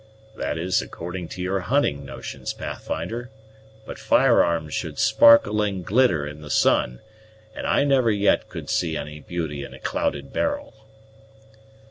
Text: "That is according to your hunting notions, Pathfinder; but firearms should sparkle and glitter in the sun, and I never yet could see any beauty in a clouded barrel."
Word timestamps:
"That 0.35 0.57
is 0.57 0.81
according 0.81 1.27
to 1.27 1.43
your 1.43 1.59
hunting 1.59 2.03
notions, 2.03 2.53
Pathfinder; 2.53 3.29
but 3.85 3.99
firearms 3.99 4.73
should 4.73 4.97
sparkle 4.97 5.61
and 5.61 5.85
glitter 5.85 6.25
in 6.25 6.41
the 6.41 6.49
sun, 6.49 7.01
and 7.55 7.67
I 7.67 7.83
never 7.83 8.09
yet 8.09 8.49
could 8.49 8.67
see 8.67 8.97
any 8.97 9.19
beauty 9.19 9.63
in 9.63 9.75
a 9.75 9.79
clouded 9.79 10.33
barrel." 10.33 10.73